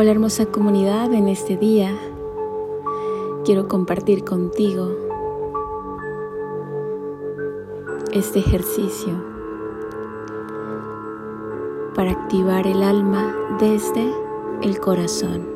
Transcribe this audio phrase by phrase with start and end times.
[0.00, 1.90] Hola hermosa comunidad, en este día
[3.44, 4.94] quiero compartir contigo
[8.12, 9.12] este ejercicio
[11.96, 14.08] para activar el alma desde
[14.62, 15.48] el corazón.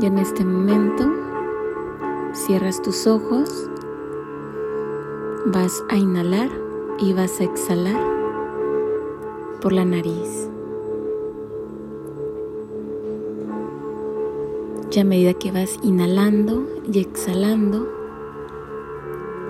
[0.00, 1.04] Y en este momento
[2.32, 3.70] cierras tus ojos,
[5.46, 6.50] vas a inhalar
[6.98, 8.17] y vas a exhalar
[9.60, 10.48] por la nariz.
[14.90, 17.86] Y a medida que vas inhalando y exhalando,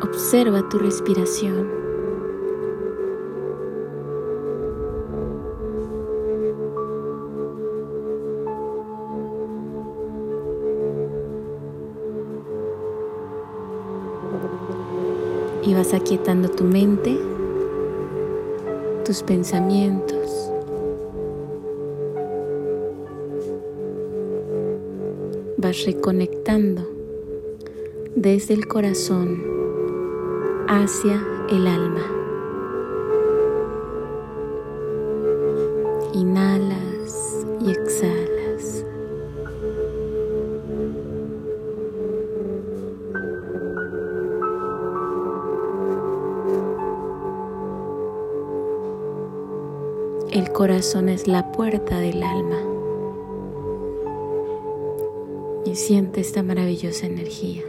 [0.00, 1.68] observa tu respiración.
[15.62, 17.33] Y vas aquietando tu mente
[19.04, 20.50] tus pensamientos.
[25.58, 26.88] Vas reconectando
[28.14, 29.42] desde el corazón
[30.68, 32.23] hacia el alma.
[50.34, 52.58] El corazón es la puerta del alma.
[55.64, 57.62] Y siente esta maravillosa energía.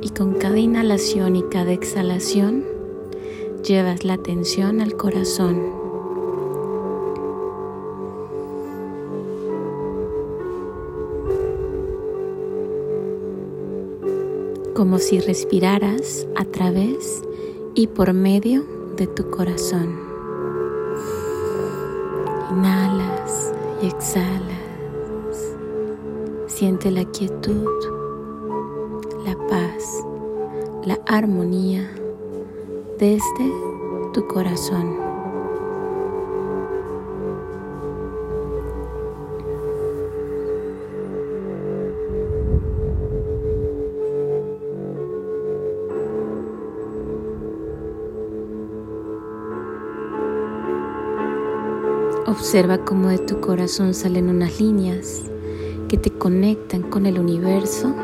[0.00, 2.64] Y con cada inhalación y cada exhalación
[3.62, 5.85] llevas la atención al corazón.
[14.76, 17.22] Como si respiraras a través
[17.74, 18.62] y por medio
[18.98, 19.98] de tu corazón.
[22.50, 25.56] Inhalas y exhalas.
[26.46, 27.70] Siente la quietud,
[29.24, 30.04] la paz,
[30.84, 31.90] la armonía
[32.98, 33.52] desde
[34.12, 35.05] tu corazón.
[52.26, 55.22] Observa cómo de tu corazón salen unas líneas
[55.88, 57.94] que te conectan con el universo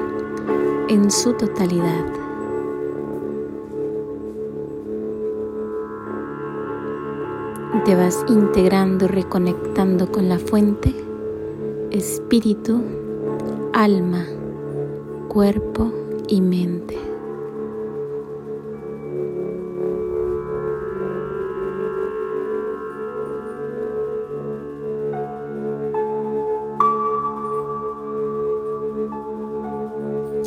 [0.89, 2.07] en su totalidad.
[7.85, 10.95] Te vas integrando, reconectando con la fuente,
[11.91, 12.81] espíritu,
[13.73, 14.25] alma,
[15.27, 15.93] cuerpo
[16.29, 17.12] y mente.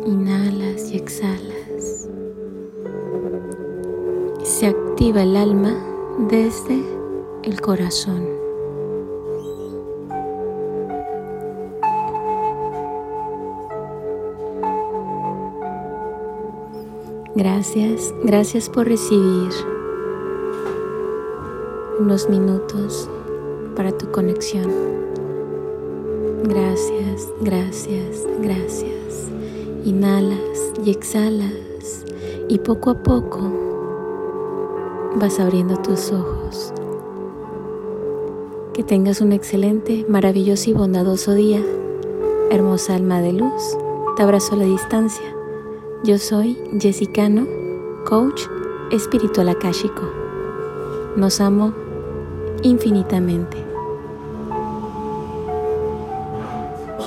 [0.06, 2.08] Inhalas y exhalas.
[4.44, 5.74] Se activa el alma
[6.30, 6.80] desde
[7.42, 8.24] el corazón.
[17.34, 19.50] Gracias, gracias por recibir
[21.98, 23.10] unos minutos
[23.74, 24.70] para tu conexión.
[26.44, 29.05] Gracias, gracias, gracias.
[29.86, 32.04] Inhalas y exhalas
[32.48, 33.38] y poco a poco
[35.14, 36.72] vas abriendo tus ojos.
[38.74, 41.62] Que tengas un excelente, maravilloso y bondadoso día.
[42.50, 43.78] Hermosa alma de luz,
[44.16, 45.36] te abrazo a la distancia.
[46.02, 47.46] Yo soy Jessicano,
[48.04, 48.42] coach
[48.90, 50.02] espiritual akáshico.
[51.14, 51.72] Nos amo
[52.64, 53.65] infinitamente.